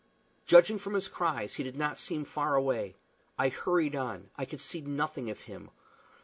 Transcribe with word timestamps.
Judging 0.47 0.79
from 0.79 0.95
his 0.95 1.07
cries, 1.07 1.53
he 1.53 1.63
did 1.63 1.75
not 1.77 1.95
seem 1.95 2.25
far 2.25 2.55
away. 2.55 2.95
I 3.37 3.49
hurried 3.49 3.95
on. 3.95 4.31
I 4.35 4.45
could 4.45 4.59
see 4.59 4.81
nothing 4.81 5.29
of 5.29 5.41
him. 5.41 5.69